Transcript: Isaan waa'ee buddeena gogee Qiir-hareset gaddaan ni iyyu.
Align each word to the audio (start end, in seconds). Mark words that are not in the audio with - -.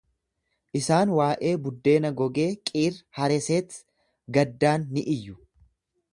Isaan 0.79 1.11
waa'ee 1.19 1.51
buddeena 1.65 2.11
gogee 2.21 2.47
Qiir-hareset 2.71 3.79
gaddaan 4.39 4.89
ni 4.97 5.07
iyyu. 5.19 5.39